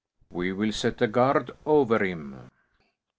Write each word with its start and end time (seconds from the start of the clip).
"We 0.31 0.51
will 0.51 0.71
set 0.71 0.99
a 1.03 1.07
guard 1.07 1.51
over 1.63 2.03
him." 2.03 2.49